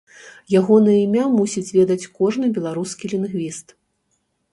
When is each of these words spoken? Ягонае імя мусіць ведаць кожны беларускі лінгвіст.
Ягонае 0.59 0.95
імя 1.01 1.25
мусіць 1.33 1.73
ведаць 1.79 2.09
кожны 2.21 2.49
беларускі 2.57 3.13
лінгвіст. 3.13 3.67